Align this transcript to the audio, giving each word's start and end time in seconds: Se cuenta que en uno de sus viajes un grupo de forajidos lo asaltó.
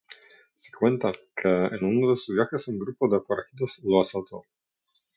Se 0.55 0.71
cuenta 0.75 1.11
que 1.35 1.47
en 1.47 1.85
uno 1.85 2.09
de 2.09 2.15
sus 2.17 2.33
viajes 2.33 2.67
un 2.69 2.79
grupo 2.79 3.07
de 3.07 3.23
forajidos 3.23 3.79
lo 3.83 4.01
asaltó. 4.01 4.41